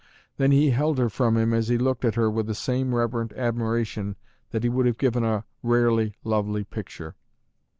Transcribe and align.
Then 0.37 0.51
he 0.51 0.71
held 0.71 0.97
her 0.97 1.09
from 1.09 1.37
him 1.37 1.53
as 1.53 1.67
he 1.67 1.77
looked 1.77 2.03
at 2.05 2.15
her 2.15 2.27
with 2.27 2.47
the 2.47 2.55
same 2.55 2.95
reverent 2.95 3.33
admiration 3.33 4.15
that 4.49 4.63
he 4.63 4.67
would 4.69 4.87
have 4.87 4.97
given 4.97 5.23
a 5.23 5.43
rarely 5.61 6.15
lovely 6.23 6.63
picture. 6.63 7.13